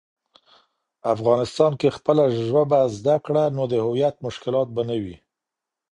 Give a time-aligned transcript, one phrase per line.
[1.13, 5.15] افغانسان کی خپله ژبه زده کړه، نو د هویت مشکلات به نه وي.